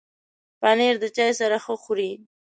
پنېر 0.59 0.95
د 1.03 1.05
چای 1.15 1.31
سره 1.39 1.57
ښه 1.63 1.73
خوري. 1.83 2.11